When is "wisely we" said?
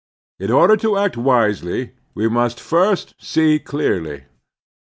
1.15-2.27